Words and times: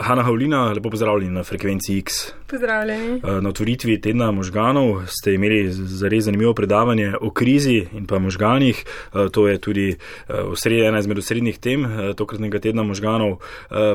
Hanna 0.00 0.22
Havlina, 0.22 0.72
lepo 0.72 0.90
pozdravljeni 0.90 1.34
na 1.34 1.42
frekvenci 1.44 1.98
X. 1.98 2.12
Pozdravljeni. 2.46 3.20
Na 3.40 3.48
otvoritvi 3.48 4.00
tedna 4.00 4.30
možganov 4.30 5.06
ste 5.06 5.34
imeli 5.34 5.72
zares 5.72 6.24
zanimivo 6.24 6.54
predavanje 6.54 7.14
o 7.20 7.30
krizi 7.30 7.86
in 7.92 8.06
pa 8.06 8.18
možganih. 8.18 8.84
To 9.32 9.48
je 9.48 9.58
tudi 9.58 9.96
osrednja, 10.28 10.88
ena 10.88 10.98
izmed 10.98 11.18
osrednjih 11.18 11.58
tem 11.58 11.86
tokratnega 12.16 12.58
tedna 12.58 12.82
možganov. 12.82 13.36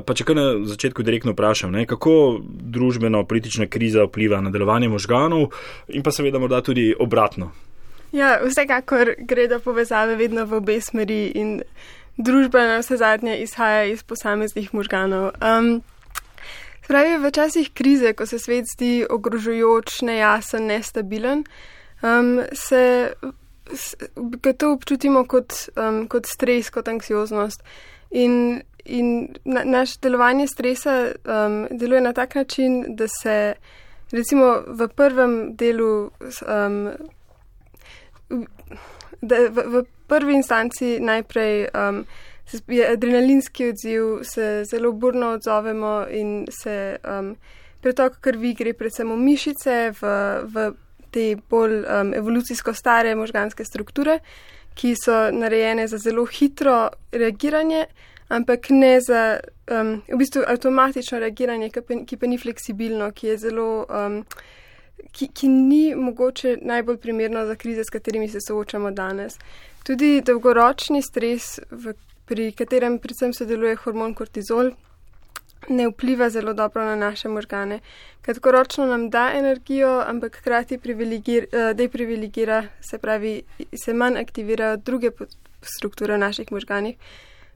Pa 0.05 0.13
če 0.13 0.28
kar 0.28 0.36
na 0.36 0.48
začetku 0.66 1.04
direktno 1.04 1.32
vprašam, 1.32 1.71
ne, 1.71 1.86
kako 1.86 2.40
družbeno-politična 2.44 3.68
kriza 3.68 4.04
vpliva 4.04 4.42
na 4.42 4.52
delovanje 4.52 4.90
možganov 4.90 5.50
in 5.88 6.04
pa 6.04 6.12
seveda 6.12 6.40
morda 6.40 6.62
tudi 6.62 6.94
obratno. 7.00 7.52
Ja, 8.12 8.38
vsekakor 8.40 9.16
gre 9.20 9.48
do 9.52 9.60
povezave 9.60 10.16
vedno 10.16 10.46
v 10.46 10.62
obe 10.62 10.78
smeri 10.82 11.32
in 11.36 11.62
družba 12.18 12.65
na 12.68 12.79
vse 12.81 12.97
zadnje 12.97 13.38
izhaja 13.43 13.86
iz 13.91 14.04
posameznih 14.04 14.73
možganov. 14.73 15.31
Um, 15.41 15.81
Pravi, 16.88 17.17
v 17.20 17.31
časih 17.31 17.67
krize, 17.75 18.13
ko 18.16 18.25
se 18.25 18.39
svet 18.39 18.66
zdi 18.71 19.03
ogrožujoč, 19.09 20.02
nejasen, 20.08 20.70
nestabilen, 20.72 21.44
um, 22.02 22.39
se 22.55 23.11
to 24.58 24.72
občutimo 24.72 25.25
kot, 25.27 25.53
um, 25.75 26.05
kot 26.08 26.25
stres, 26.31 26.70
kot 26.72 26.88
anksioznost. 26.88 27.63
In, 28.16 28.61
in 28.86 29.36
na, 29.44 29.66
naš 29.67 29.97
delovanje 29.99 30.47
stresa 30.47 31.11
um, 31.11 31.67
deluje 31.72 32.02
na 32.02 32.13
tak 32.13 32.36
način, 32.36 32.95
da 32.95 33.08
se 33.11 33.53
recimo 34.11 34.63
v 34.67 34.88
prvem 34.88 35.55
delu 35.59 36.08
um, 36.47 36.80
da 39.22 39.36
v, 39.49 39.63
v 39.67 39.84
prvi 40.07 40.34
instanci 40.34 40.99
najprej 40.99 41.67
um, 41.73 42.05
je 42.67 42.88
adrenalinski 42.91 43.70
odziv, 43.70 44.03
se 44.23 44.63
zelo 44.71 44.91
burno 44.91 45.30
odzovemo 45.30 46.05
in 46.09 46.47
se 46.63 46.97
um, 47.03 47.35
pretok 47.81 48.20
krvi 48.21 48.53
gre 48.53 48.73
predvsem 48.73 49.11
v 49.11 49.17
mišice, 49.17 49.75
v, 50.02 50.14
v 50.44 50.72
te 51.11 51.36
bolj 51.49 51.81
um, 51.83 52.14
evolucijsko 52.14 52.73
stare 52.73 53.16
možganske 53.16 53.66
strukture, 53.66 54.19
ki 54.77 54.94
so 54.95 55.31
narejene 55.31 55.88
za 55.88 55.97
zelo 55.97 56.25
hitro 56.25 56.89
reagiranje, 57.11 57.86
ampak 58.30 58.69
ne 58.69 58.99
za 59.02 59.39
um, 59.71 59.97
v 60.08 60.19
bistvu 60.19 60.44
avtomatično 60.47 61.19
reagiranje, 61.19 61.71
ki 62.05 62.17
pa 62.17 62.27
ni 62.27 62.38
fleksibilno, 62.38 63.11
ki 63.11 63.33
je 63.33 63.38
zelo. 63.47 63.71
Um, 63.89 64.23
ki, 65.11 65.27
ki 65.33 65.47
ni 65.47 65.95
mogoče 65.95 66.58
najbolj 66.61 66.97
primerno 66.97 67.45
za 67.45 67.55
krize, 67.55 67.83
s 67.83 67.94
katerimi 67.94 68.30
se 68.30 68.42
soočamo 68.42 68.92
danes. 68.92 69.38
Tudi 69.88 70.19
dolgoročni 70.21 70.99
stres, 71.02 71.61
v, 71.71 71.93
pri 72.27 72.52
katerem 72.52 72.97
predvsem 72.99 73.31
sodeluje 73.31 73.77
hormon 73.85 74.11
kortizol, 74.17 74.73
ne 75.71 75.85
vpliva 75.88 76.27
zelo 76.30 76.53
dobro 76.53 76.83
na 76.83 76.95
naše 76.95 77.30
možgane. 77.30 77.80
Kratkoročno 78.21 78.85
nam 78.85 79.09
da 79.09 79.31
energijo, 79.35 80.03
ampak 80.08 80.35
hkrati 80.38 80.75
eh, 80.75 81.73
deprivilegira, 81.73 82.63
se 82.81 82.97
pravi, 82.97 83.41
se 83.85 83.93
manj 83.93 84.17
aktivirajo 84.17 84.77
druge 84.77 85.11
strukture 85.61 86.13
v 86.13 86.17
naših 86.17 86.52
možganih. 86.52 86.97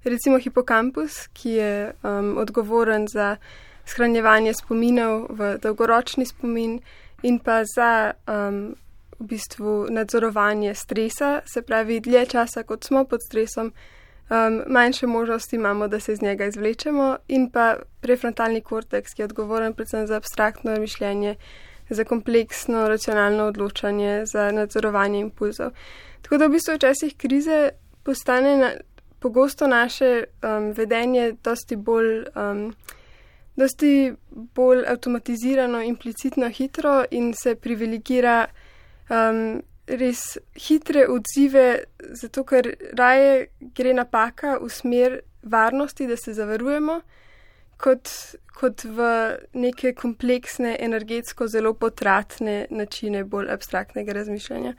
Recimo 0.03 0.39
hipokampus, 0.39 1.27
ki 1.33 1.49
je 1.49 1.93
um, 2.03 2.37
odgovoren 2.37 3.07
za 3.07 3.35
shranjevanje 3.85 4.53
spominov 4.53 5.27
v 5.29 5.57
dolgoročni 5.61 6.25
spomin 6.25 6.79
in 7.21 7.39
pa 7.39 7.63
za 7.75 8.13
um, 8.27 8.75
v 9.21 9.27
bistvu 9.27 9.87
nadzorovanje 9.89 10.75
stresa, 10.75 11.41
se 11.45 11.61
pravi, 11.61 11.99
dlje 11.99 12.25
časa, 12.25 12.63
kot 12.63 12.83
smo 12.83 13.05
pod 13.05 13.19
stresom, 13.27 13.71
um, 14.29 14.61
manjše 14.67 15.07
možnosti 15.07 15.55
imamo, 15.55 15.87
da 15.87 15.99
se 15.99 16.13
iz 16.13 16.21
njega 16.21 16.45
izvlečemo, 16.45 17.17
in 17.27 17.49
pa 17.49 17.75
prefrontalni 18.01 18.61
korteks, 18.61 19.13
ki 19.13 19.21
je 19.21 19.25
odgovoren 19.25 19.73
predvsem 19.73 20.07
za 20.07 20.15
abstraktno 20.15 20.75
mišljenje, 20.79 21.35
za 21.89 22.03
kompleksno 22.03 22.87
racionalno 22.87 23.43
odločanje, 23.43 24.25
za 24.25 24.51
nadzorovanje 24.51 25.19
impulzov. 25.19 25.71
Tako 26.21 26.37
da 26.37 26.47
v 26.47 26.57
bistvu 26.57 26.75
včasih 26.75 27.17
krize 27.17 27.69
postane 28.03 28.57
na, 28.57 28.71
pogosto 29.19 29.67
naše 29.67 30.23
um, 30.23 30.71
vedenje 30.71 31.35
dosti 31.43 31.75
bolj. 31.75 32.25
Um, 32.35 32.73
dosti 33.55 34.13
bolj 34.29 34.85
avtomatizirano, 34.87 35.81
implicitno, 35.83 36.49
hitro 36.49 37.03
in 37.11 37.33
se 37.33 37.55
privilegira 37.55 38.47
um, 39.11 39.61
res 39.87 40.37
hitre 40.55 41.05
odzive, 41.11 41.83
zato 42.15 42.43
ker 42.47 42.69
raje 42.97 43.49
gre 43.75 43.93
napaka 43.97 44.57
v 44.61 44.69
smer 44.71 45.19
varnosti, 45.43 46.07
da 46.07 46.17
se 46.17 46.33
zavarujemo, 46.37 46.99
kot, 47.81 48.11
kot 48.55 48.85
v 48.85 49.07
neke 49.57 49.93
kompleksne, 49.97 50.75
energetsko 50.79 51.47
zelo 51.49 51.73
potratne 51.73 52.65
načine 52.69 53.23
bolj 53.25 53.51
abstraktnega 53.51 54.15
razmišljanja. 54.21 54.75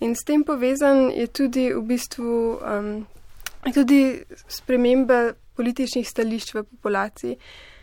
In 0.00 0.14
s 0.16 0.24
tem 0.24 0.44
povezan 0.46 1.10
je 1.12 1.26
tudi 1.26 1.66
v 1.74 1.82
bistvu 1.84 2.36
um, 2.56 2.92
tudi 3.74 4.22
sprememba 4.48 5.34
političnih 5.58 6.08
stališč 6.08 6.54
v 6.54 6.62
populaciji. 6.64 7.36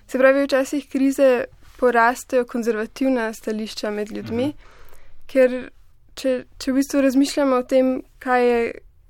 Se 0.08 0.18
pravi, 0.18 0.48
včasih 0.48 0.88
krize 0.90 1.46
porastejo 1.78 2.48
konzervativna 2.50 3.28
stališča 3.34 3.92
med 3.92 4.12
ljudmi, 4.12 4.48
mhm. 4.48 4.77
Ker 5.28 5.58
če, 6.18 6.34
če 6.58 6.72
v 6.72 6.80
bistvu 6.80 7.04
razmišljamo 7.06 7.60
o 7.62 7.66
tem, 7.68 7.98
kaj 8.24 8.48
je, 8.48 8.62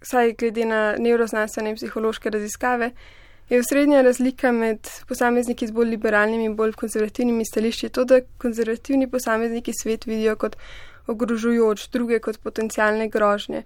saj 0.07 0.35
glede 0.39 0.65
na 0.69 0.81
neuroznanstvene 1.01 1.73
in 1.73 1.79
psihološke 1.79 2.31
raziskave, 2.33 2.91
je 3.49 3.59
osrednja 3.59 4.01
razlika 4.03 4.51
med 4.51 4.89
posamezniki 5.07 5.69
z 5.69 5.75
bolj 5.75 5.93
liberalnimi 5.95 6.49
in 6.49 6.55
bolj 6.59 6.75
konzervativnimi 6.79 7.45
stališči 7.47 7.89
to, 7.95 8.03
da 8.03 8.19
konzervativni 8.41 9.07
posamezniki 9.09 9.71
svet 9.75 10.05
vidijo 10.05 10.35
kot 10.35 10.57
ogrožujoč, 11.07 11.87
druge 11.93 12.19
kot 12.19 12.41
potencijalne 12.43 13.07
grožnje 13.07 13.63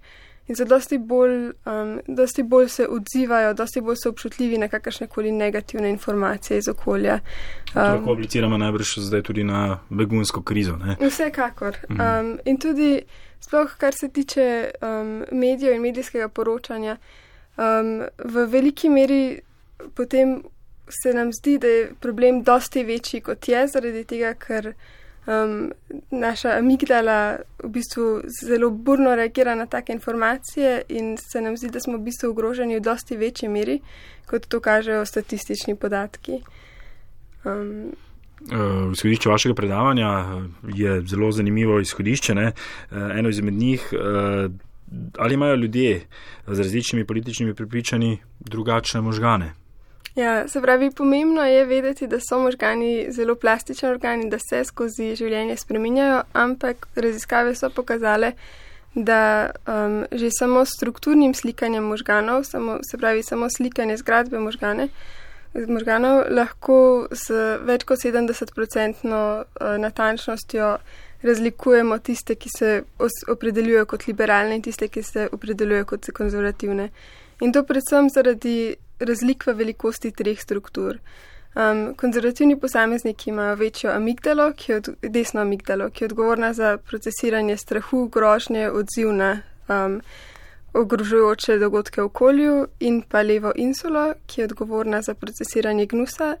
in 0.48 0.56
se 0.56 0.64
dosti 0.64 0.98
bolj, 0.98 1.52
um, 1.66 2.00
dosti 2.06 2.42
bolj 2.42 2.68
se 2.68 2.86
odzivajo, 2.88 3.54
dosti 3.54 3.80
bolj 3.80 3.96
so 3.96 4.10
občutljivi 4.10 4.58
na 4.58 4.68
kakršne 4.68 5.06
koli 5.06 5.32
negativne 5.32 5.90
informacije 5.90 6.58
iz 6.58 6.68
okolja. 6.68 7.18
Um, 7.74 7.82
lahko 7.82 8.12
obliciramo 8.12 8.58
najbrž 8.58 8.96
zdaj 8.98 9.22
tudi 9.22 9.44
na 9.44 9.78
begunsko 9.90 10.42
krizo. 10.42 10.76
Ne? 10.76 10.96
Vsekakor. 11.00 11.76
Mhm. 11.90 12.00
Um, 12.00 12.38
in 12.44 12.58
tudi, 12.58 13.02
sploh 13.40 13.76
kar 13.78 13.94
se 13.94 14.08
tiče 14.08 14.70
um, 14.82 15.24
medijev 15.30 15.74
in 15.74 15.82
medijskega 15.82 16.28
poročanja, 16.28 16.96
um, 17.56 18.02
v 18.24 18.46
veliki 18.50 18.90
meri 18.90 19.40
potem 19.94 20.42
se 20.88 21.14
nam 21.14 21.32
zdi, 21.32 21.58
da 21.58 21.66
je 21.66 21.94
problem 22.00 22.42
dosti 22.42 22.84
večji 22.84 23.20
kot 23.20 23.48
je, 23.48 23.66
zaradi 23.68 24.04
tega, 24.04 24.34
ker 24.34 24.72
um, 25.26 25.72
naša 26.10 26.56
amigdala 26.58 27.36
v 27.62 27.68
bistvu 27.68 28.22
zelo 28.42 28.70
burno 28.70 29.14
reagira 29.16 29.54
na 29.54 29.66
take 29.66 29.92
informacije 29.92 30.82
in 30.88 31.16
se 31.16 31.40
nam 31.40 31.56
zdi, 31.56 31.70
da 31.70 31.80
smo 31.80 31.96
v 31.96 32.04
bistvu 32.08 32.30
ogroženi 32.30 32.76
v 32.76 32.80
dosti 32.80 33.16
večji 33.16 33.48
meri, 33.48 33.80
kot 34.26 34.46
to 34.46 34.60
kažejo 34.60 35.06
statistični 35.06 35.76
podatki. 35.76 36.42
Um, 37.44 37.92
uh, 38.50 38.92
Izhodišče 38.92 39.28
vašega 39.28 39.54
predavanja 39.54 40.10
uh, 40.10 40.44
je 40.74 41.00
zelo 41.06 41.32
zanimivo 41.32 41.80
izhodišče. 41.80 42.34
Ne? 42.34 42.52
Uh, 42.90 42.98
eno 43.18 43.28
izmed 43.28 43.54
njih, 43.54 43.92
ali 45.18 45.34
imajo 45.34 45.54
ljudje 45.54 46.00
z 46.46 46.58
različnimi 46.58 47.06
političnimi 47.06 47.54
pripričanji 47.54 48.18
drugačne 48.40 49.00
možgane? 49.00 49.61
Ja, 50.14 50.48
se 50.48 50.60
pravi, 50.60 50.90
pomembno 50.90 51.44
je 51.44 51.64
vedeti, 51.64 52.06
da 52.06 52.18
so 52.20 52.38
možgani 52.38 53.06
zelo 53.10 53.34
plastični 53.34 53.88
organi, 53.88 54.28
da 54.30 54.38
se 54.38 54.64
skozi 54.64 55.14
življenje 55.16 55.56
spreminjajo, 55.56 56.22
ampak 56.32 56.86
raziskave 56.96 57.54
so 57.56 57.70
pokazale, 57.70 58.34
da 58.94 59.50
um, 59.64 60.02
že 60.12 60.28
samo 60.36 60.66
strukturnim 60.68 61.32
slikanjem 61.34 61.84
možganov, 61.84 62.44
samo, 62.44 62.78
se 62.90 62.98
pravi, 62.98 63.22
samo 63.22 63.48
slikanje 63.50 63.96
zgradbe 63.96 64.38
možgane, 64.38 64.88
možganov 65.54 66.26
lahko 66.28 67.08
z 67.10 67.56
več 67.64 67.88
kot 67.88 68.04
70-odstotno 68.04 69.22
uh, 69.40 69.72
natančnostjo 69.80 70.76
razlikujemo 71.22 71.98
tiste, 71.98 72.34
ki 72.34 72.52
se 72.58 72.82
opredeljujejo 73.32 73.86
kot 73.86 74.06
liberalne 74.06 74.60
in 74.60 74.62
tiste, 74.62 74.88
ki 74.92 75.02
se 75.02 75.28
opredeljujejo 75.32 75.88
kot 75.88 76.12
konzervativne. 76.12 76.90
In 77.42 77.52
to 77.52 77.64
predvsem 77.66 78.08
zaradi 78.10 78.74
razlik 79.02 79.46
v 79.46 79.54
velikosti 79.58 80.12
treh 80.14 80.38
struktur. 80.40 80.98
Um, 81.54 81.94
konzervativni 81.98 82.54
posamezniki 82.56 83.30
imajo 83.30 83.56
večjo 83.60 83.90
amigdalo, 83.90 84.52
ki 84.56 84.72
je 84.72 84.76
od, 84.76 84.88
desno 85.02 85.40
amigdalo, 85.40 85.90
ki 85.90 86.04
je 86.04 86.06
odgovorna 86.06 86.52
za 86.52 86.76
procesiranje 86.78 87.56
strahu, 87.56 88.06
grožnje, 88.08 88.70
odziv 88.70 89.10
na 89.12 89.32
um, 89.68 90.00
ogrožujoče 90.72 91.58
dogodke 91.58 92.00
v 92.00 92.04
okolju, 92.04 92.54
in 92.80 93.02
pa 93.02 93.22
levo 93.22 93.52
insulo, 93.56 94.12
ki 94.26 94.40
je 94.40 94.44
odgovorna 94.44 95.02
za 95.02 95.14
procesiranje 95.14 95.86
gnusa. 95.86 96.36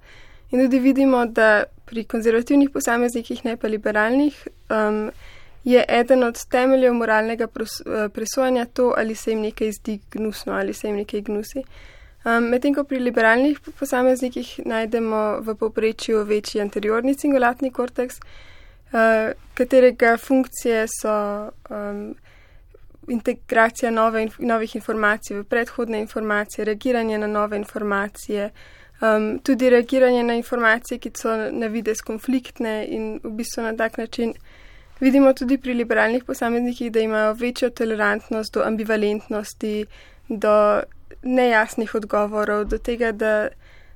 In 0.50 0.62
tudi 0.64 0.78
vidimo, 0.78 1.26
da 1.26 1.64
pri 1.84 2.04
konzervativnih 2.04 2.70
posameznikih, 2.70 3.44
ne 3.44 3.56
pa 3.56 3.68
liberalnih, 3.68 4.46
um, 4.70 5.10
je 5.64 5.84
eden 5.88 6.22
od 6.22 6.46
temeljev 6.46 6.94
moralnega 6.94 7.46
presojanja 8.12 8.64
to, 8.64 8.94
ali 8.96 9.14
se 9.14 9.30
jim 9.30 9.40
nekaj 9.40 9.72
zdi 9.72 10.00
gnusno 10.10 10.52
ali 10.52 10.74
se 10.74 10.88
jim 10.88 10.96
nekaj 10.96 11.20
gnusi. 11.20 11.62
Um, 12.24 12.44
Medtem 12.44 12.74
ko 12.74 12.84
pri 12.84 12.98
liberalnih 12.98 13.60
posameznikih 13.78 14.60
najdemo 14.64 15.40
v 15.42 15.54
povprečju 15.58 16.22
večji 16.24 16.60
anteriorni 16.60 17.14
cingulatni 17.14 17.70
korteks, 17.70 18.20
uh, 18.22 19.32
katerega 19.54 20.16
funkcije 20.16 20.86
so 20.86 21.14
um, 21.70 22.14
integracija 23.08 23.90
nove, 23.90 24.28
novih 24.38 24.76
informacij 24.76 25.36
v 25.36 25.44
predhodne 25.44 26.00
informacije, 26.00 26.64
reagiranje 26.64 27.18
na 27.18 27.26
nove 27.26 27.56
informacije, 27.56 28.50
um, 29.00 29.38
tudi 29.38 29.70
reagiranje 29.70 30.22
na 30.22 30.34
informacije, 30.34 30.98
ki 30.98 31.10
so 31.16 31.36
na 31.50 31.66
vides 31.66 32.06
konfliktne 32.06 32.86
in 32.86 33.18
v 33.24 33.30
bistvu 33.30 33.62
na 33.62 33.76
tak 33.76 33.98
način. 33.98 34.34
Vidimo 35.02 35.32
tudi 35.34 35.58
pri 35.58 35.74
liberalnih 35.74 36.24
posameznikih, 36.24 36.92
da 36.92 37.00
imajo 37.00 37.32
večjo 37.34 37.70
tolerantnost 37.70 38.54
do 38.54 38.62
ambivalentnosti, 38.62 39.86
do 40.28 40.82
nejasnih 41.22 41.94
odgovorov, 41.94 42.64
do 42.64 42.78
tega, 42.78 43.12
da, 43.12 43.48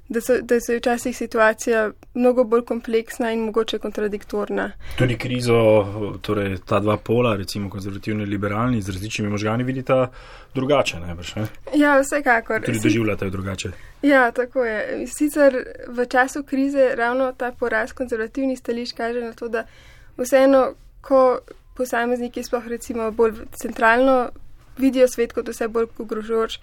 da, 0.08 0.20
so, 0.20 0.40
da 0.42 0.58
so 0.60 0.74
včasih 0.74 1.16
situacija 1.16 1.90
mnogo 2.14 2.44
bolj 2.44 2.64
kompleksna 2.64 3.30
in 3.32 3.44
mogoče 3.44 3.78
kontradiktorna. 3.78 4.72
Tudi 4.98 5.18
krizo, 5.18 5.58
torej 6.22 6.56
ta 6.66 6.80
dva 6.80 6.96
pola, 6.96 7.36
recimo 7.36 7.70
konzervativni 7.70 8.24
in 8.24 8.30
liberalni, 8.30 8.82
z 8.82 8.90
različnimi 8.96 9.30
možgani 9.30 9.64
vidita 9.64 10.08
drugače, 10.54 11.00
najbrž. 11.00 11.34
Ne? 11.36 11.46
Ja, 11.74 12.00
vsekakor. 12.00 12.64
Tudi 12.64 12.80
doživljate 12.82 13.24
jo 13.24 13.30
drugače. 13.30 13.70
Ja, 14.02 14.30
tako 14.30 14.64
je. 14.64 15.06
Sicer 15.06 15.54
v 15.88 16.06
času 16.06 16.42
krize 16.42 16.94
ravno 16.96 17.30
ta 17.32 17.52
poraz 17.52 17.92
konzervativnih 17.92 18.58
stališč 18.58 18.96
kaže 18.96 19.22
na 19.22 19.32
to, 19.32 19.48
da 19.48 19.62
vseeno, 20.18 20.74
ko 21.06 21.38
posamezniki 21.76 22.42
sploh 22.42 22.66
recimo 22.66 23.10
bolj 23.14 23.44
centralno 23.62 24.30
vidijo 24.78 25.08
svet 25.08 25.32
kot 25.32 25.48
vse 25.48 25.68
bolj 25.68 25.86
ogrožujoč, 26.02 26.58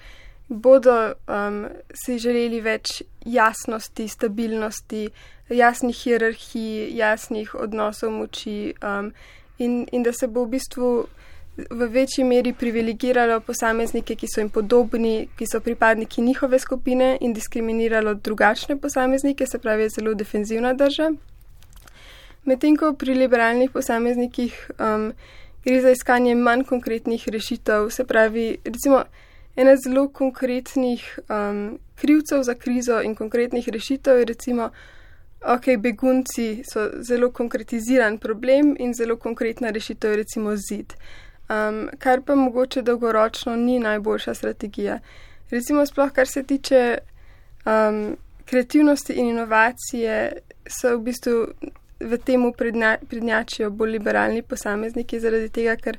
bodo 0.48 0.96
um, 1.28 1.64
si 1.96 2.18
želeli 2.20 2.60
več 2.62 3.02
jasnosti, 3.26 4.08
stabilnosti, 4.08 5.08
jasnih 5.50 5.96
hierarhij, 6.04 6.92
jasnih 6.98 7.56
odnosov 7.56 8.12
moči 8.12 8.74
um, 8.84 9.12
in, 9.58 9.86
in 9.92 10.04
da 10.04 10.14
se 10.14 10.28
bo 10.28 10.46
v 10.46 10.58
bistvu 10.58 10.94
v 11.54 11.88
večji 11.94 12.24
meri 12.26 12.54
privilegiralo 12.54 13.40
posameznike, 13.46 14.16
ki 14.18 14.28
so 14.28 14.42
jim 14.42 14.50
podobni, 14.50 15.28
ki 15.38 15.46
so 15.46 15.60
pripadniki 15.62 16.22
njihove 16.22 16.60
skupine 16.60 17.18
in 17.22 17.34
diskriminiralo 17.34 18.14
drugačne 18.14 18.78
posameznike, 18.82 19.46
se 19.46 19.60
pravi, 19.60 19.90
zelo 19.94 20.14
defenzivna 20.18 20.74
drža. 20.74 21.12
Medtem 22.46 22.76
ko 22.76 22.94
pri 22.94 23.14
liberalnih 23.16 23.72
posameznikih 23.72 24.72
um, 24.80 25.14
gre 25.64 25.82
za 25.82 25.92
iskanje 25.92 26.36
manj 26.36 26.64
konkretnih 26.64 27.28
rešitev, 27.28 27.90
se 27.90 28.04
pravi, 28.06 28.58
recimo, 28.66 29.04
ena 29.56 29.76
zelo 29.76 30.10
konkretnih 30.10 31.20
um, 31.30 31.80
krivcev 31.96 32.44
za 32.44 32.56
krizo 32.56 33.02
in 33.02 33.16
konkretnih 33.16 33.70
rešitev 33.70 34.20
je 34.20 34.26
recimo, 34.26 34.70
ok, 35.46 35.78
begunci 35.78 36.64
so 36.68 36.90
zelo 37.00 37.32
konkretiziran 37.32 38.18
problem 38.18 38.76
in 38.80 38.94
zelo 38.94 39.16
konkretna 39.16 39.70
rešitev 39.70 40.12
je 40.12 40.18
recimo 40.18 40.56
zid. 40.56 40.94
Um, 41.50 41.90
kar 42.00 42.22
pa 42.22 42.36
mogoče 42.36 42.82
dolgoročno 42.82 43.56
ni 43.56 43.80
najboljša 43.80 44.34
strategija. 44.34 45.00
Recimo 45.50 45.86
sploh, 45.86 46.12
kar 46.12 46.28
se 46.28 46.44
tiče 46.44 46.98
um, 47.66 48.18
kreativnosti 48.46 49.14
in 49.14 49.30
inovacije, 49.30 50.34
so 50.68 50.98
v 50.98 51.02
bistvu 51.02 51.48
v 52.04 52.18
temu 52.18 52.52
prednjačijo 53.08 53.70
bolj 53.70 53.98
liberalni 53.98 54.42
posamezniki 54.42 55.20
zaradi 55.20 55.50
tega, 55.50 55.76
ker 55.76 55.98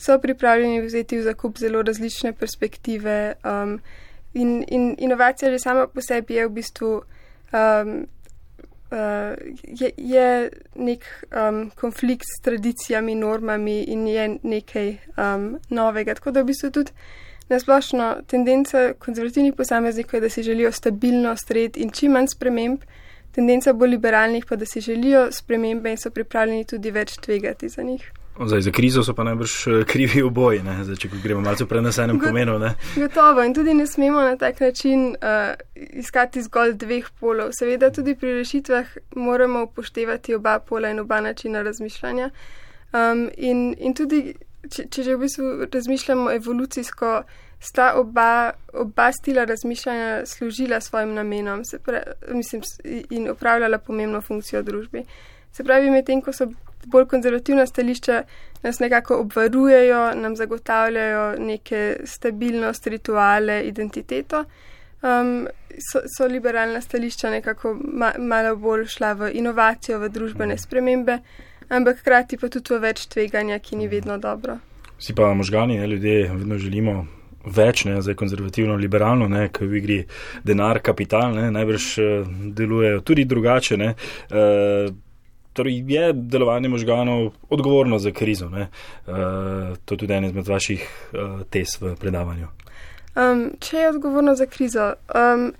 so 0.00 0.18
pripravljeni 0.18 0.80
vzeti 0.80 1.18
v 1.18 1.26
zakup 1.28 1.58
zelo 1.58 1.82
različne 1.82 2.32
perspektive. 2.32 3.34
Um, 3.44 3.80
in, 4.34 4.64
in 4.68 4.94
inovacija 4.98 5.50
že 5.50 5.58
sama 5.58 5.86
po 5.86 6.00
sebi 6.00 6.34
je 6.34 6.46
v 6.46 6.50
bistvu 6.50 6.90
um, 7.52 8.06
uh, 8.90 9.34
je, 9.62 9.90
je 9.96 10.50
nek 10.74 11.04
um, 11.32 11.70
konflikt 11.70 12.24
s 12.24 12.42
tradicijami, 12.42 13.14
normami 13.14 13.82
in 13.82 14.06
je 14.06 14.38
nekaj 14.42 14.96
um, 15.16 15.58
novega. 15.68 16.14
Tako 16.14 16.30
da 16.30 16.42
v 16.42 16.52
bistvu 16.52 16.70
tudi 16.70 16.92
nasplošno 17.50 18.22
tendenca 18.26 18.92
konzervativnih 18.98 19.54
posameznikov 19.54 20.14
je, 20.14 20.20
da 20.20 20.28
si 20.30 20.42
želijo 20.42 20.72
stabilnost, 20.72 21.50
red 21.50 21.76
in 21.76 21.90
čim 21.90 22.12
manj 22.12 22.30
sprememb. 22.34 22.80
Tendenca 23.32 23.72
bolj 23.72 23.90
liberalnih 23.90 24.46
pa, 24.48 24.56
da 24.56 24.66
si 24.66 24.80
želijo 24.80 25.28
spremembe 25.32 25.90
in 25.90 25.98
so 25.98 26.10
pripravljeni 26.10 26.64
tudi 26.64 26.90
več 26.90 27.16
tvegati 27.22 27.68
za 27.68 27.82
njih. 27.82 28.10
Zdaj, 28.46 28.60
za 28.60 28.70
krizo 28.70 29.02
so 29.04 29.14
pa 29.14 29.24
najbrž 29.24 29.66
eh, 29.66 29.84
krivi 29.84 30.22
oboji, 30.22 30.62
Zdaj, 30.82 30.96
če 30.96 31.08
gremo 31.22 31.40
malce 31.40 31.64
v 31.64 31.68
prenesenem 31.68 32.18
Got, 32.18 32.28
pomenu. 32.28 32.58
Ne? 32.58 32.74
Gotovo 32.96 33.42
in 33.44 33.54
tudi 33.54 33.74
ne 33.74 33.86
smemo 33.86 34.20
na 34.20 34.36
tak 34.36 34.60
način 34.60 35.10
uh, 35.10 35.52
iskati 35.76 36.42
zgolj 36.42 36.72
dveh 36.80 37.10
polov. 37.20 37.52
Seveda 37.52 37.90
tudi 37.90 38.14
pri 38.14 38.38
rešitvah 38.38 38.96
moramo 39.16 39.62
upoštevati 39.68 40.34
oba 40.34 40.58
pola 40.58 40.90
in 40.90 41.00
oba 41.00 41.20
načina 41.20 41.62
razmišljanja. 41.62 42.30
Um, 42.92 43.28
in, 43.36 43.74
in 43.78 43.94
tudi, 43.94 44.34
če, 44.70 44.86
če 44.90 45.02
že 45.02 45.16
v 45.16 45.20
bistvu 45.24 45.68
razmišljamo 45.72 46.30
evolucijsko, 46.32 47.12
sta 47.60 47.92
oba, 48.00 48.52
oba 48.72 49.10
stila 49.12 49.44
razmišljanja 49.44 50.26
služila 50.26 50.80
svojim 50.80 51.14
namenom 51.14 51.62
pra, 51.84 52.02
mislim, 52.32 52.62
in 53.10 53.30
upravljala 53.30 53.78
pomembno 53.78 54.20
funkcijo 54.20 54.62
v 54.62 54.64
družbi. 54.64 55.04
Se 55.52 55.64
pravi, 55.64 55.90
medtem 55.90 56.22
ko 56.22 56.32
so 56.32 56.46
bolj 56.86 57.06
konzervativna 57.10 57.66
stališča 57.66 58.22
nas 58.62 58.78
nekako 58.80 59.18
obvarujejo, 59.20 60.14
nam 60.14 60.36
zagotavljajo 60.36 61.36
neke 61.38 61.96
stabilnost, 62.04 62.86
rituale, 62.86 63.62
identiteto. 63.68 64.44
Um, 65.02 65.48
so, 65.92 66.02
so 66.16 66.26
liberalna 66.26 66.80
stališča 66.80 67.30
nekako 67.30 67.74
ma, 67.74 68.12
malo 68.18 68.56
bolj 68.56 68.86
šla 68.86 69.12
v 69.12 69.30
inovacijo, 69.40 69.98
v 69.98 70.08
družbene 70.12 70.58
spremembe, 70.58 71.18
ampak 71.70 72.02
hkrati 72.02 72.38
pa 72.40 72.50
tudi 72.52 72.74
v 72.74 72.82
več 72.82 73.06
tveganja, 73.12 73.58
ki 73.58 73.78
ni 73.80 73.88
vedno 73.88 74.18
dobro. 74.18 74.58
Si 75.00 75.14
pa 75.16 75.32
možgani, 75.34 75.78
ne, 75.80 75.86
ljudje, 75.86 76.28
vedno 76.34 76.58
želimo 76.58 77.06
več, 77.46 77.86
ne, 77.88 78.00
zdaj 78.04 78.18
konzervativno, 78.20 78.76
liberalno, 78.76 79.28
ne, 79.28 79.46
ker 79.48 79.68
v 79.68 79.78
igri 79.80 80.00
denar, 80.44 80.82
kapital, 80.84 81.32
ne, 81.36 81.48
najbrž 81.54 81.86
uh, 81.98 82.34
delujejo 82.56 83.00
tudi 83.06 83.24
drugače. 83.24 83.78
Ne, 83.80 83.94
uh, 84.28 84.90
torej 85.52 85.82
je 85.88 86.12
delovanje 86.12 86.68
možganov 86.68 87.32
odgovorno 87.48 87.98
za 87.98 88.12
krizo. 88.12 88.46
Uh, 88.46 89.76
to 89.84 89.94
je 89.94 89.98
tudi 89.98 90.14
ena 90.14 90.26
izmed 90.26 90.48
vaših 90.48 90.84
uh, 90.84 91.42
test 91.50 91.80
v 91.80 91.96
predavanju. 92.00 92.48
Um, 93.16 93.50
če 93.60 93.76
je 93.76 93.88
odgovorno 93.88 94.34
za 94.34 94.46
krizo, 94.46 94.92
um, 95.14 95.52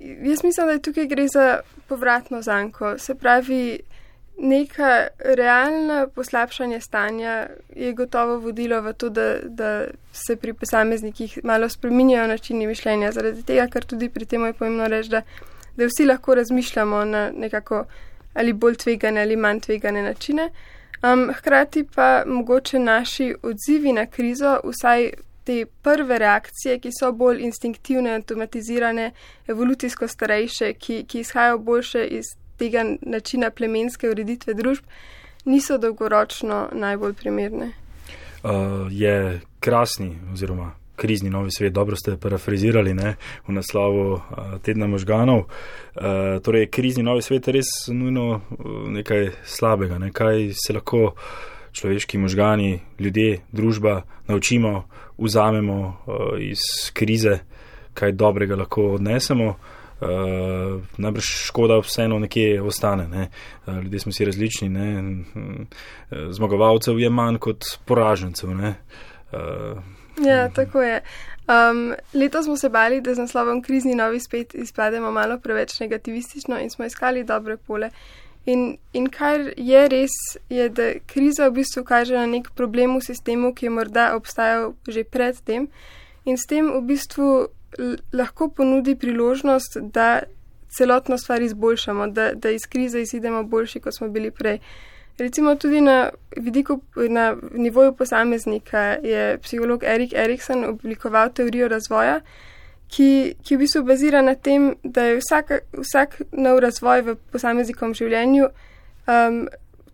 jaz 0.00 0.42
mislim, 0.44 0.66
da 0.66 0.72
je 0.72 0.82
tukaj 0.82 1.06
gre 1.06 1.28
za 1.28 1.60
povratno 1.88 2.42
zanko. 2.42 2.98
Se 2.98 3.14
pravi, 3.14 3.78
neka 4.38 5.06
realna 5.18 6.06
poslabšanje 6.14 6.80
stanja 6.80 7.46
je 7.74 7.92
gotovo 7.92 8.38
vodilo 8.38 8.80
v 8.80 8.92
to, 8.92 9.08
da, 9.08 9.38
da 9.42 9.84
se 10.12 10.36
pri 10.36 10.52
posameznikih 10.52 11.38
malo 11.44 11.68
spreminjajo 11.68 12.26
načini 12.26 12.66
mišljenja. 12.66 13.12
Zaradi 13.12 13.42
tega, 13.42 13.66
ker 13.72 13.84
tudi 13.84 14.08
pri 14.08 14.26
tem 14.26 14.44
je 14.44 14.52
pomembno 14.52 14.88
reči, 14.88 15.10
da, 15.10 15.22
da 15.76 15.88
vsi 15.88 16.04
lahko 16.04 16.34
razmišljamo 16.34 17.04
na 17.04 17.30
nekako 17.30 17.84
ali 18.34 18.52
bolj 18.52 18.74
tvegane 18.76 19.20
ali 19.20 19.36
manj 19.36 19.60
tvegane 19.60 20.02
načine. 20.02 20.50
Um, 21.02 21.32
hkrati 21.32 21.84
pa 21.94 22.22
mogoče 22.26 22.78
naši 22.78 23.34
odzivi 23.42 23.92
na 23.92 24.06
krizo, 24.06 24.60
vsaj 24.64 25.10
te 25.44 25.64
prve 25.82 26.18
reakcije, 26.18 26.78
ki 26.78 26.90
so 26.92 27.12
bolj 27.12 27.40
instinktivne, 27.40 28.14
automatizirane, 28.14 29.10
evolucijsko 29.48 30.08
starejše, 30.08 30.72
ki, 30.72 31.04
ki 31.08 31.20
izhajajo 31.20 31.58
boljše 31.58 32.06
iz 32.06 32.24
tega 32.58 32.84
načina 33.02 33.50
plemenske 33.50 34.10
ureditve 34.10 34.54
družb, 34.54 34.84
niso 35.44 35.78
dolgoročno 35.78 36.68
najbolj 36.72 37.14
primerne. 37.14 37.72
Uh, 38.42 38.86
je 38.90 39.40
krasni 39.60 40.18
oziroma 40.32 40.72
krizni 40.96 41.30
novi 41.30 41.50
svet, 41.50 41.72
dobro 41.72 41.96
ste 41.96 42.16
parafrazirali 42.16 42.94
ne, 42.94 43.16
v 43.48 43.52
naslovu 43.52 44.12
uh, 44.12 44.20
tedna 44.62 44.86
možganov. 44.86 45.38
Uh, 45.38 46.40
torej, 46.42 46.70
krizni 46.70 47.02
novi 47.02 47.22
svet 47.22 47.46
je 47.46 47.52
res 47.58 47.72
nujno 47.88 48.28
uh, 48.34 48.40
nekaj 48.90 49.30
slabega, 49.44 49.98
ne, 49.98 50.10
kaj 50.12 50.52
se 50.56 50.72
lahko 50.72 51.12
človeški 51.76 52.18
možgani, 52.18 52.80
ljudje, 52.98 53.40
družba 53.52 54.02
naučimo, 54.28 54.86
vzamemo 55.18 55.80
uh, 55.86 56.40
iz 56.40 56.90
krize, 56.92 57.38
kaj 57.94 58.12
dobrega 58.12 58.56
lahko 58.56 58.94
odnesemo. 58.96 59.48
Uh, 59.48 59.75
najbrž 60.98 61.24
škoda 61.48 61.78
vseeno 61.80 62.18
nekje 62.18 62.62
ostane. 62.62 63.08
Ne. 63.08 63.28
Uh, 63.66 63.78
ljudje 63.82 64.00
smo 64.00 64.12
si 64.12 64.24
različni, 64.24 64.68
ne. 64.68 64.88
zmagovalcev 66.30 67.00
je 67.00 67.10
manj 67.10 67.38
kot 67.38 67.64
poražencev. 67.84 68.50
Ne. 68.56 68.74
Uh, 69.32 69.80
Ja, 70.24 70.48
tako 70.48 70.82
je. 70.82 71.02
Um, 71.48 71.94
letos 72.14 72.44
smo 72.44 72.56
se 72.56 72.68
bali, 72.68 73.00
da 73.00 73.14
z 73.14 73.18
naslovom 73.18 73.62
krizni 73.62 73.94
novi 73.94 74.20
spet 74.20 74.54
izpademo 74.54 75.10
malo 75.10 75.38
preveč 75.38 75.80
negativistično 75.80 76.58
in 76.60 76.70
smo 76.70 76.84
iskali 76.84 77.24
dobre 77.24 77.56
pole. 77.56 77.90
In, 78.46 78.76
in 78.92 79.08
kar 79.10 79.40
je 79.56 79.88
res, 79.88 80.10
je, 80.48 80.68
da 80.68 80.92
kriza 81.06 81.48
v 81.48 81.52
bistvu 81.52 81.84
kaže 81.84 82.14
na 82.14 82.26
nek 82.26 82.50
problem 82.54 82.96
v 82.96 83.02
sistemu, 83.02 83.54
ki 83.54 83.66
je 83.66 83.70
morda 83.70 84.12
obstajal 84.16 84.74
že 84.88 85.04
pred 85.04 85.40
tem 85.44 85.68
in 86.24 86.38
s 86.38 86.46
tem 86.46 86.70
v 86.70 86.82
bistvu 86.86 87.48
lahko 88.12 88.48
ponudi 88.48 88.96
priložnost, 88.96 89.76
da 89.80 90.22
celotno 90.68 91.18
stvar 91.18 91.42
izboljšamo, 91.42 92.06
da, 92.06 92.32
da 92.34 92.50
iz 92.50 92.66
krize 92.66 93.00
izidemo 93.00 93.42
boljši, 93.44 93.80
kot 93.80 93.94
smo 93.94 94.08
bili 94.08 94.30
prej. 94.30 94.58
Recimo 95.18 95.54
tudi 95.54 95.80
na 95.80 96.10
vidiku, 96.36 96.80
na 97.08 97.36
nivoju 97.52 97.92
posameznika 97.92 98.80
je 99.02 99.38
psiholog 99.38 99.84
Erik 99.84 100.12
Erikson 100.12 100.64
oblikoval 100.64 101.32
teorijo 101.32 101.68
razvoja, 101.68 102.20
ki, 102.88 103.34
ki 103.42 103.56
v 103.56 103.58
bistvu 103.58 103.82
bazira 103.84 104.22
na 104.22 104.34
tem, 104.34 104.74
da 104.82 105.04
je 105.04 105.20
vsak, 105.20 105.52
vsak 105.72 106.20
nov 106.32 106.60
razvoj 106.60 107.02
v 107.02 107.16
posameznikom 107.32 107.94
življenju 107.94 108.50
um, 108.50 109.46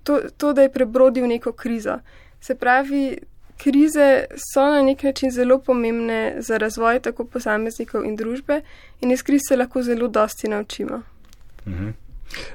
to, 0.03 0.19
to, 0.37 0.53
da 0.53 0.63
je 0.63 0.73
prebrodil 0.73 1.27
neko 1.27 1.53
krizo. 1.53 1.99
Se 2.41 2.55
pravi, 2.55 3.19
krize 3.63 4.25
so 4.53 4.67
na 4.67 4.83
nek 4.83 5.03
način 5.03 5.31
zelo 5.31 5.59
pomembne 5.59 6.35
za 6.39 6.59
razvoj 6.59 7.01
tako 7.01 7.25
posameznikov 7.25 8.05
in 8.05 8.17
družbe 8.17 8.61
in 9.01 9.11
iz 9.11 9.23
kriz 9.23 9.41
se 9.49 9.57
lahko 9.57 9.83
zelo 9.83 10.09
dosti 10.09 10.49
naučimo. 10.49 11.03
Mhm. 11.67 11.89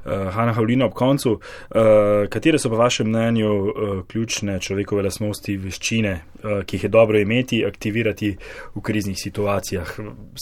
Uh, 0.06 0.34
Hanna 0.34 0.54
Havlina, 0.54 0.86
ob 0.86 0.94
koncu, 0.94 1.32
uh, 1.32 1.82
katere 2.30 2.58
so 2.60 2.70
po 2.70 2.76
vašem 2.76 3.08
mnenju 3.08 3.52
uh, 3.54 3.74
ključne 4.08 4.60
človekove 4.60 5.04
lasnosti, 5.06 5.58
veščine, 5.58 6.14
uh, 6.18 6.64
ki 6.66 6.80
jih 6.80 6.88
je 6.88 6.90
dobro 6.90 7.20
imeti, 7.20 7.66
aktivirati 7.66 8.32
v 8.76 8.82
kriznih 8.82 9.18
situacijah? 9.22 9.92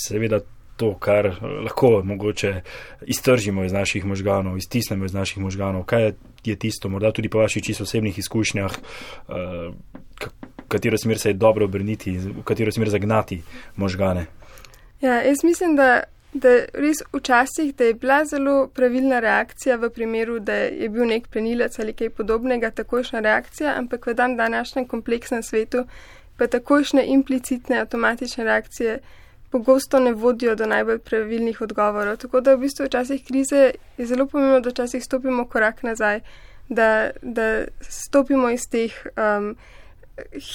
Seveda 0.08 0.40
to, 0.78 0.94
kar 1.00 1.34
lahko 1.66 2.02
mogoče 2.04 2.62
iztržimo 3.02 3.64
iz 3.64 3.74
naših 3.74 4.06
možganov, 4.06 4.58
iztisnemo 4.58 5.06
iz 5.06 5.14
naših 5.14 5.44
možganov. 5.44 5.84
Kaj 5.84 6.12
je 6.46 6.56
tisto, 6.56 6.90
morda 6.90 7.12
tudi 7.12 7.30
po 7.30 7.44
vaših 7.44 7.64
čisto 7.64 7.84
osebnih 7.84 8.20
izkušnjah, 8.20 8.72
uh, 9.28 9.36
katero 10.68 10.98
smer 10.98 11.20
se 11.20 11.30
je 11.30 11.34
dobro 11.34 11.66
obrniti, 11.66 12.18
v 12.18 12.44
katero 12.44 12.72
smer 12.72 12.90
zagnati 12.90 13.42
možgane. 13.76 14.26
Ja, 15.02 15.22
jaz 15.22 15.44
mislim, 15.44 15.76
da, 15.76 16.04
da 16.34 16.50
res 16.74 17.04
včasih, 17.14 17.76
da 17.76 17.84
je 17.84 17.94
bila 17.94 18.26
zelo 18.26 18.68
pravilna 18.68 19.20
reakcija 19.20 19.76
v 19.76 19.90
primeru, 19.90 20.40
da 20.40 20.54
je 20.54 20.90
bil 20.90 21.06
nek 21.06 21.28
plenilec 21.28 21.80
ali 21.80 21.94
kaj 21.94 22.10
podobnega, 22.10 22.72
takošna 22.72 23.20
reakcija, 23.20 23.76
ampak 23.78 24.08
v 24.08 24.14
dan 24.14 24.38
današnjem 24.38 24.88
kompleksnem 24.88 25.44
svetu 25.44 25.86
pa 26.38 26.48
takošne 26.48 27.06
implicitne 27.08 27.80
avtomatične 27.80 28.44
reakcije 28.44 29.00
pogosto 29.52 30.00
ne 30.00 30.12
vodijo 30.14 30.56
do 30.56 30.66
najbolj 30.66 31.00
pravilnih 31.00 31.62
odgovorov. 31.62 32.18
Tako 32.18 32.42
da 32.42 32.56
v 32.56 32.66
bistvu 32.66 32.86
včasih 32.86 33.22
krize 33.26 33.72
je 33.98 34.06
zelo 34.06 34.26
pomembno, 34.28 34.60
da 34.60 34.70
včasih 34.70 35.04
stopimo 35.04 35.46
korak 35.46 35.84
nazaj, 35.84 36.20
da, 36.70 37.10
da 37.22 37.66
stopimo 37.82 38.50
iz 38.50 38.68
teh. 38.72 38.92
Um, 39.16 39.56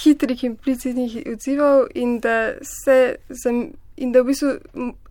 hitrih 0.03 0.43
implicitnih 0.43 1.17
odzivov 1.33 1.87
in 1.93 2.19
da 2.19 2.53
se 2.61 3.15
in 3.95 4.11
da 4.11 4.21
v 4.21 4.25
bistvu 4.25 4.49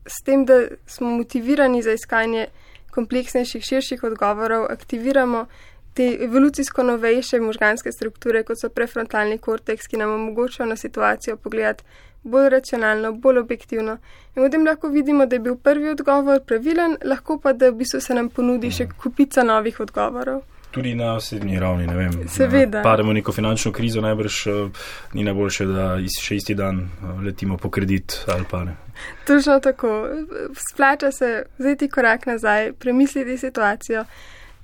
s 0.06 0.22
tem, 0.24 0.44
da 0.44 0.62
smo 0.86 1.10
motivirani 1.10 1.82
za 1.82 1.92
iskanje 1.92 2.46
kompleksnejših, 2.90 3.64
širših 3.64 4.02
odgovorov, 4.02 4.66
aktiviramo 4.70 5.46
te 5.94 6.18
evolucijsko 6.24 6.82
novejše 6.82 7.40
možganske 7.40 7.92
strukture, 7.92 8.42
kot 8.42 8.58
so 8.60 8.68
prefrontalni 8.68 9.38
korteks, 9.38 9.86
ki 9.86 9.96
nam 9.96 10.14
omogočajo 10.14 10.68
na 10.68 10.76
situacijo 10.76 11.36
pogledati 11.36 11.84
bolj 12.22 12.48
racionalno, 12.48 13.12
bolj 13.12 13.38
objektivno. 13.38 13.98
In 14.36 14.42
potem 14.42 14.66
lahko 14.66 14.88
vidimo, 14.88 15.26
da 15.26 15.36
je 15.36 15.40
bil 15.40 15.56
prvi 15.56 15.88
odgovor 15.88 16.40
pravilen, 16.46 16.96
lahko 17.04 17.38
pa 17.38 17.52
da 17.52 17.70
v 17.70 17.78
bistvu 17.82 18.00
se 18.00 18.14
nam 18.14 18.28
ponudi 18.28 18.70
še 18.70 18.88
kupica 19.02 19.42
novih 19.42 19.80
odgovorov 19.80 20.42
tudi 20.70 20.94
na 20.94 21.14
osebni 21.14 21.58
ravni. 21.60 21.86
Seveda. 22.28 22.82
Pademo 22.82 23.10
v 23.10 23.14
neko 23.14 23.32
finančno 23.32 23.72
krizo, 23.72 24.00
najbrž 24.00 24.46
uh, 24.46 24.70
ni 25.12 25.24
najboljše, 25.24 25.66
da 25.66 25.86
iz, 26.00 26.18
še 26.22 26.36
isti 26.36 26.54
dan 26.54 26.80
uh, 26.80 27.22
letimo 27.24 27.56
po 27.56 27.70
kredit 27.70 28.24
ali 28.26 28.44
pa 28.50 28.64
ne. 28.64 28.76
Točno 29.26 29.60
tako. 29.60 30.08
Splača 30.72 31.12
se 31.12 31.44
vzeti 31.58 31.88
korak 31.88 32.26
nazaj, 32.26 32.72
premisliti 32.72 33.38
situacijo. 33.38 34.04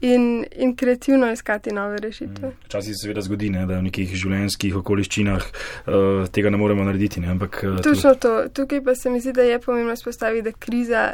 In, 0.01 0.45
in 0.57 0.75
kreativno 0.77 1.31
iskati 1.33 1.73
nove 1.73 1.97
rešitve. 1.99 2.49
Mm. 2.49 2.53
Včasih 2.67 2.93
se 2.93 3.01
seveda 3.03 3.21
zgodi, 3.25 3.49
ne, 3.51 3.63
da 3.67 3.79
v 3.79 3.87
nekih 3.87 4.11
življenjskih 4.13 4.77
okoliščinah 4.77 5.47
uh, 5.47 6.27
tega 6.29 6.53
ne 6.53 6.61
moremo 6.61 6.85
narediti. 6.85 7.23
Ne, 7.25 7.31
ampak, 7.33 7.63
uh, 7.65 7.79
Točno 7.81 8.13
to. 8.21 8.35
Tukaj 8.53 8.83
pa 8.85 8.95
se 8.95 9.11
mi 9.11 9.23
zdi, 9.25 9.33
da 9.33 9.47
je 9.49 9.57
pomembno 9.61 9.97
spostaviti, 9.97 10.51
da 10.51 10.53
kriza 10.53 11.07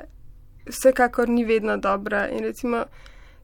vsekakor 0.67 1.29
ni 1.29 1.45
vedno 1.45 1.77
dobra. 1.77 2.27
In 2.35 2.43
recimo, 2.43 2.83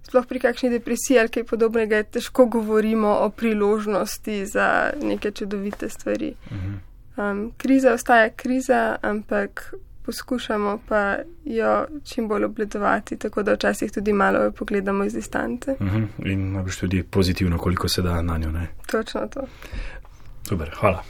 sploh 0.03 0.27
pri 0.27 0.41
kakšni 0.41 0.71
depresiji 0.71 1.19
ali 1.19 1.29
kaj 1.29 1.45
podobnega, 1.45 2.03
težko 2.03 2.47
govorimo 2.47 3.09
o 3.09 3.31
priložnosti 3.31 4.47
za 4.47 4.93
neke 5.03 5.31
čudovite 5.31 5.89
stvari. 5.89 6.35
Mhm. 6.53 6.75
Um, 7.19 7.53
kriza 7.57 7.93
ostaja 7.93 8.31
kriza, 8.31 8.97
ampak 9.03 9.75
poskušamo 10.09 10.79
pa 10.89 11.17
jo 11.45 11.87
čim 12.05 12.29
bolj 12.29 12.45
obledovati, 12.45 13.17
tako 13.17 13.43
da 13.43 13.53
včasih 13.53 13.93
tudi 13.93 14.13
malo 14.13 14.51
pogledamo 14.53 15.05
iz 15.05 15.13
distance. 15.13 15.77
Uhum. 15.81 16.09
In 16.25 16.53
najbrž 16.53 16.77
tudi 16.77 17.03
pozitivno, 17.03 17.59
koliko 17.59 17.89
se 17.89 18.03
da 18.03 18.23
na 18.23 18.39
njo. 18.39 18.51
Ne? 18.51 18.67
Točno 18.91 19.27
to. 19.27 19.41
Super, 20.49 20.71
hvala. 20.81 21.03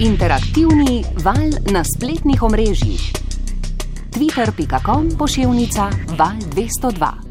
Interaktivni 0.00 1.04
val 1.24 1.72
na 1.72 1.84
spletnih 1.84 2.42
omrežjih 2.42 3.27
twitter.com 4.10 5.08
pošiljka 5.18 5.90
val 6.18 6.36
202. 6.54 7.27